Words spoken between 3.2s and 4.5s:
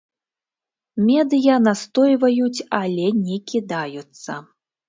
не кідаюцца.